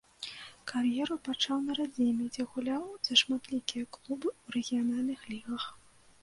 Кар'еру 0.69 1.17
пачаў 1.27 1.59
на 1.65 1.75
радзіме, 1.79 2.25
дзе 2.37 2.45
гуляў 2.55 2.87
за 3.09 3.13
шматлікія 3.21 3.85
клубы 3.99 4.27
ў 4.43 4.47
рэгіянальных 4.57 5.21
лігах. 5.35 5.63